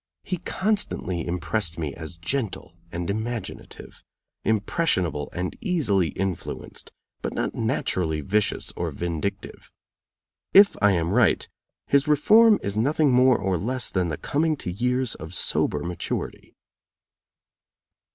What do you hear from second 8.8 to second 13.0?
vindictive. If I am right, his reform is